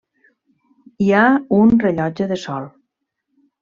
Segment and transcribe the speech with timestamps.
[1.09, 1.27] Hi ha
[1.61, 2.71] un rellotge de sol.